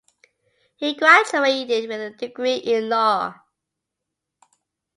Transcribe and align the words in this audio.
He 0.77 0.95
graduated 0.95 1.87
with 1.87 2.01
a 2.01 2.09
degree 2.17 2.55
in 2.55 2.89
law. 2.89 3.35